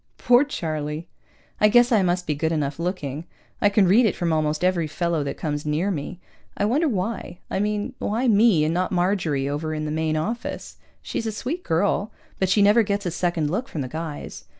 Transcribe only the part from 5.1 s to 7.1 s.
that comes near me. I wonder